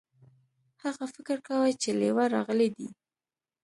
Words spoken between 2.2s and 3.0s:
راغلی دی.